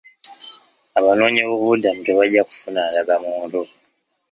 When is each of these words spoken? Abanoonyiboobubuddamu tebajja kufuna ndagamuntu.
Abanoonyiboobubuddamu 0.99 2.01
tebajja 2.05 2.41
kufuna 2.49 2.81
ndagamuntu. 2.91 3.59